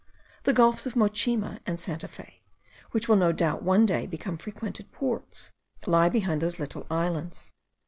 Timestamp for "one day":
3.61-4.07